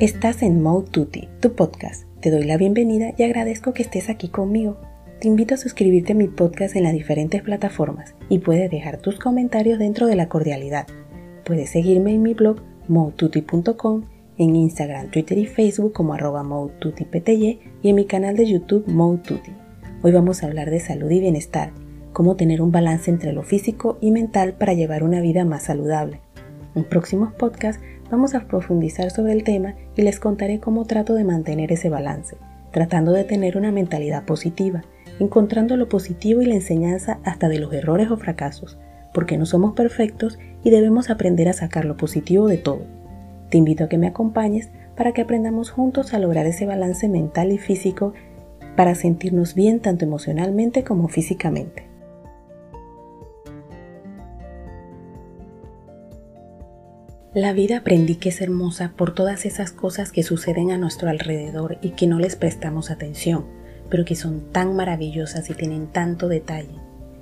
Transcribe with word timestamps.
Estás 0.00 0.42
en 0.42 0.62
Mode 0.62 0.88
Tutti, 0.90 1.28
tu 1.40 1.52
podcast. 1.52 2.06
Te 2.22 2.30
doy 2.30 2.44
la 2.44 2.56
bienvenida 2.56 3.12
y 3.18 3.22
agradezco 3.22 3.74
que 3.74 3.82
estés 3.82 4.08
aquí 4.08 4.28
conmigo. 4.28 4.78
Te 5.20 5.28
invito 5.28 5.52
a 5.52 5.58
suscribirte 5.58 6.12
a 6.12 6.16
mi 6.16 6.26
podcast 6.26 6.74
en 6.74 6.84
las 6.84 6.94
diferentes 6.94 7.42
plataformas 7.42 8.14
y 8.30 8.38
puedes 8.38 8.70
dejar 8.70 8.96
tus 8.96 9.18
comentarios 9.18 9.78
dentro 9.78 10.06
de 10.06 10.16
la 10.16 10.30
cordialidad. 10.30 10.86
Puedes 11.44 11.68
seguirme 11.68 12.14
en 12.14 12.22
mi 12.22 12.32
blog 12.32 12.62
modetutti.com, 12.88 14.04
en 14.38 14.56
Instagram, 14.56 15.10
Twitter 15.10 15.36
y 15.36 15.44
Facebook 15.44 15.92
como 15.92 16.14
arroba 16.14 16.48
y 17.36 17.60
en 17.82 17.94
mi 17.94 18.06
canal 18.06 18.36
de 18.38 18.46
YouTube 18.46 18.88
ModeTutti. 18.88 19.52
Hoy 20.00 20.12
vamos 20.12 20.42
a 20.42 20.46
hablar 20.46 20.70
de 20.70 20.80
salud 20.80 21.10
y 21.10 21.20
bienestar, 21.20 21.72
cómo 22.14 22.36
tener 22.36 22.62
un 22.62 22.72
balance 22.72 23.10
entre 23.10 23.34
lo 23.34 23.42
físico 23.42 23.98
y 24.00 24.12
mental 24.12 24.54
para 24.54 24.72
llevar 24.72 25.02
una 25.02 25.20
vida 25.20 25.44
más 25.44 25.64
saludable. 25.64 26.22
En 26.74 26.84
próximos 26.84 27.34
podcasts 27.34 27.82
vamos 28.10 28.34
a 28.34 28.40
profundizar 28.40 29.10
sobre 29.10 29.32
el 29.32 29.44
tema 29.44 29.74
y 29.96 30.02
les 30.02 30.18
contaré 30.18 30.60
cómo 30.60 30.84
trato 30.84 31.14
de 31.14 31.24
mantener 31.24 31.72
ese 31.72 31.88
balance, 31.88 32.36
tratando 32.72 33.12
de 33.12 33.24
tener 33.24 33.56
una 33.56 33.72
mentalidad 33.72 34.24
positiva, 34.24 34.82
encontrando 35.18 35.76
lo 35.76 35.88
positivo 35.88 36.42
y 36.42 36.46
la 36.46 36.54
enseñanza 36.54 37.20
hasta 37.24 37.48
de 37.48 37.58
los 37.58 37.72
errores 37.72 38.10
o 38.10 38.16
fracasos, 38.16 38.78
porque 39.12 39.38
no 39.38 39.46
somos 39.46 39.74
perfectos 39.74 40.38
y 40.64 40.70
debemos 40.70 41.10
aprender 41.10 41.48
a 41.48 41.52
sacar 41.52 41.84
lo 41.84 41.96
positivo 41.96 42.48
de 42.48 42.58
todo. 42.58 42.82
Te 43.50 43.58
invito 43.58 43.84
a 43.84 43.88
que 43.88 43.98
me 43.98 44.06
acompañes 44.06 44.70
para 44.96 45.12
que 45.12 45.22
aprendamos 45.22 45.70
juntos 45.70 46.14
a 46.14 46.18
lograr 46.18 46.46
ese 46.46 46.66
balance 46.66 47.08
mental 47.08 47.52
y 47.52 47.58
físico 47.58 48.12
para 48.76 48.94
sentirnos 48.94 49.54
bien 49.54 49.80
tanto 49.80 50.04
emocionalmente 50.04 50.84
como 50.84 51.08
físicamente. 51.08 51.89
La 57.32 57.52
vida 57.52 57.76
aprendí 57.76 58.16
que 58.16 58.30
es 58.30 58.40
hermosa 58.40 58.92
por 58.96 59.14
todas 59.14 59.46
esas 59.46 59.70
cosas 59.70 60.10
que 60.10 60.24
suceden 60.24 60.72
a 60.72 60.78
nuestro 60.78 61.08
alrededor 61.08 61.78
y 61.80 61.90
que 61.90 62.08
no 62.08 62.18
les 62.18 62.34
prestamos 62.34 62.90
atención, 62.90 63.44
pero 63.88 64.04
que 64.04 64.16
son 64.16 64.50
tan 64.50 64.74
maravillosas 64.74 65.48
y 65.48 65.54
tienen 65.54 65.86
tanto 65.86 66.26
detalle. 66.26 66.74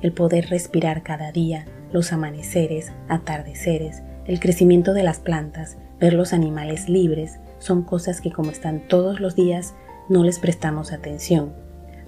El 0.00 0.10
poder 0.10 0.50
respirar 0.50 1.04
cada 1.04 1.30
día, 1.30 1.66
los 1.92 2.12
amaneceres, 2.12 2.90
atardeceres, 3.08 4.02
el 4.26 4.40
crecimiento 4.40 4.92
de 4.92 5.04
las 5.04 5.20
plantas, 5.20 5.76
ver 6.00 6.14
los 6.14 6.32
animales 6.32 6.88
libres, 6.88 7.38
son 7.60 7.84
cosas 7.84 8.20
que 8.20 8.32
como 8.32 8.50
están 8.50 8.88
todos 8.88 9.20
los 9.20 9.36
días 9.36 9.74
no 10.08 10.24
les 10.24 10.40
prestamos 10.40 10.90
atención, 10.90 11.52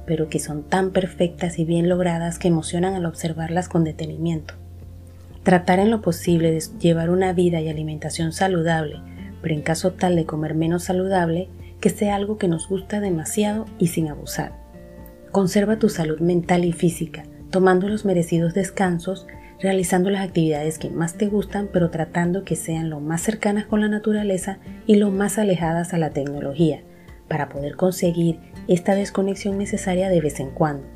pero 0.05 0.29
que 0.29 0.41
son 0.41 0.65
tan 0.65 0.91
perfectas 0.91 1.61
y 1.61 1.65
bien 1.65 1.89
logradas 1.89 2.41
que 2.41 2.49
emocionan 2.49 2.95
al 2.95 3.07
observarlas 3.07 3.69
con 3.69 3.85
detenimiento. 3.85 4.55
Tratar 5.45 5.79
en 5.79 5.91
lo 5.91 6.01
posible 6.01 6.51
de 6.53 6.63
llevar 6.81 7.11
una 7.11 7.35
vida 7.35 7.61
y 7.61 7.69
alimentación 7.69 8.33
saludable, 8.33 9.03
pero 9.43 9.55
en 9.55 9.61
caso 9.61 9.93
tal 9.93 10.17
de 10.17 10.25
comer 10.25 10.55
menos 10.55 10.85
saludable, 10.85 11.51
que 11.81 11.91
sea 11.91 12.17
algo 12.17 12.39
que 12.39 12.49
nos 12.49 12.67
gusta 12.67 12.99
demasiado 12.99 13.67
y 13.79 13.89
sin 13.89 14.09
abusar. 14.09 14.53
Conserva 15.33 15.79
tu 15.79 15.91
salud 15.91 16.19
mental 16.21 16.65
y 16.65 16.73
física, 16.73 17.25
tomando 17.51 17.91
los 17.91 18.07
merecidos 18.07 18.55
descansos, 18.55 19.27
realizando 19.61 20.09
las 20.09 20.27
actividades 20.27 20.79
que 20.79 20.89
más 20.89 21.19
te 21.19 21.27
gustan, 21.27 21.69
pero 21.71 21.91
tratando 21.91 22.43
que 22.45 22.57
sean 22.57 22.89
lo 22.89 23.01
más 23.01 23.21
cercanas 23.21 23.67
con 23.67 23.83
la 23.83 23.89
naturaleza 23.89 24.61
y 24.87 24.95
lo 24.95 25.11
más 25.11 25.39
alejadas 25.39 25.93
a 25.93 25.99
la 25.99 26.09
tecnología, 26.09 26.81
para 27.29 27.51
poder 27.51 27.77
conseguir 27.77 28.39
esta 28.67 28.95
desconexión 28.95 29.59
necesaria 29.59 30.09
de 30.09 30.23
vez 30.23 30.41
en 30.41 30.49
cuando. 30.49 30.87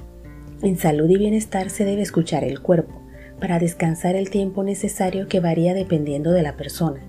En 0.62 0.78
salud 0.78 1.10
y 1.10 1.18
bienestar 1.18 1.68
se 1.68 1.84
debe 1.84 2.00
escuchar 2.00 2.44
el 2.44 2.60
cuerpo, 2.60 3.02
para 3.38 3.58
descansar 3.58 4.16
el 4.16 4.30
tiempo 4.30 4.62
necesario 4.62 5.28
que 5.28 5.40
varía 5.40 5.74
dependiendo 5.74 6.32
de 6.32 6.42
la 6.42 6.56
persona. 6.56 7.00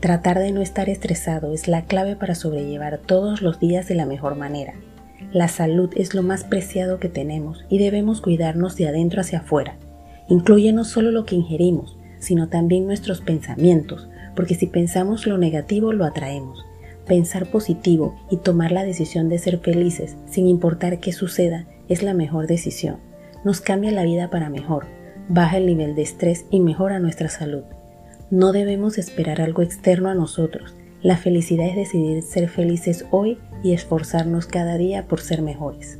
Tratar 0.00 0.38
de 0.38 0.52
no 0.52 0.60
estar 0.60 0.88
estresado 0.88 1.52
es 1.52 1.66
la 1.66 1.84
clave 1.84 2.16
para 2.16 2.34
sobrellevar 2.34 2.98
todos 2.98 3.42
los 3.42 3.58
días 3.58 3.88
de 3.88 3.94
la 3.94 4.06
mejor 4.06 4.36
manera. 4.36 4.74
La 5.32 5.48
salud 5.48 5.90
es 5.96 6.14
lo 6.14 6.22
más 6.22 6.44
preciado 6.44 7.00
que 7.00 7.08
tenemos 7.08 7.64
y 7.68 7.78
debemos 7.78 8.20
cuidarnos 8.20 8.76
de 8.76 8.88
adentro 8.88 9.20
hacia 9.20 9.40
afuera. 9.40 9.76
Incluye 10.28 10.72
no 10.72 10.84
solo 10.84 11.10
lo 11.10 11.24
que 11.24 11.34
ingerimos, 11.34 11.96
sino 12.18 12.48
también 12.48 12.86
nuestros 12.86 13.20
pensamientos, 13.20 14.08
porque 14.36 14.54
si 14.54 14.66
pensamos 14.66 15.26
lo 15.26 15.38
negativo 15.38 15.92
lo 15.92 16.04
atraemos. 16.04 16.64
Pensar 17.06 17.50
positivo 17.50 18.14
y 18.30 18.36
tomar 18.36 18.70
la 18.70 18.84
decisión 18.84 19.28
de 19.28 19.38
ser 19.38 19.58
felices 19.58 20.16
sin 20.26 20.46
importar 20.46 21.00
qué 21.00 21.12
suceda 21.12 21.66
es 21.88 22.02
la 22.02 22.14
mejor 22.14 22.46
decisión. 22.46 22.98
Nos 23.44 23.60
cambia 23.60 23.90
la 23.90 24.04
vida 24.04 24.30
para 24.30 24.50
mejor 24.50 24.97
baja 25.28 25.58
el 25.58 25.66
nivel 25.66 25.94
de 25.94 26.02
estrés 26.02 26.46
y 26.50 26.60
mejora 26.60 26.98
nuestra 26.98 27.28
salud. 27.28 27.64
No 28.30 28.52
debemos 28.52 28.98
esperar 28.98 29.40
algo 29.40 29.62
externo 29.62 30.08
a 30.08 30.14
nosotros. 30.14 30.74
La 31.02 31.16
felicidad 31.16 31.68
es 31.68 31.76
decidir 31.76 32.22
ser 32.22 32.48
felices 32.48 33.06
hoy 33.10 33.38
y 33.62 33.72
esforzarnos 33.72 34.46
cada 34.46 34.76
día 34.76 35.06
por 35.06 35.20
ser 35.20 35.42
mejores. 35.42 35.98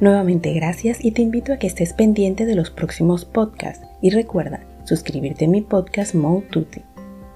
Nuevamente 0.00 0.52
gracias 0.52 1.02
y 1.02 1.12
te 1.12 1.22
invito 1.22 1.52
a 1.52 1.56
que 1.56 1.66
estés 1.66 1.94
pendiente 1.94 2.44
de 2.44 2.54
los 2.54 2.70
próximos 2.70 3.24
podcasts 3.24 3.86
y 4.02 4.10
recuerda 4.10 4.66
suscribirte 4.84 5.46
a 5.46 5.48
mi 5.48 5.62
podcast 5.62 6.14
Mode 6.14 6.46
Tutti 6.50 6.82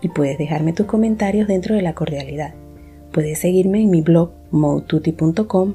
y 0.02 0.08
puedes 0.08 0.38
dejarme 0.38 0.72
tus 0.72 0.86
comentarios 0.86 1.48
dentro 1.48 1.74
de 1.74 1.82
la 1.82 1.94
cordialidad. 1.94 2.54
Puedes 3.12 3.38
seguirme 3.38 3.82
en 3.82 3.90
mi 3.90 4.02
blog 4.02 4.32
modetutti.com 4.50 5.74